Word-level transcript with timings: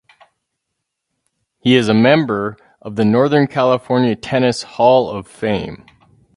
He 1.59 1.75
is 1.75 1.87
a 1.87 1.93
member 1.93 2.57
of 2.81 2.95
the 2.95 3.05
Northern 3.05 3.45
California 3.45 4.15
Tennis 4.15 4.63
Hall 4.63 5.11
of 5.11 5.27
Fame. 5.27 5.85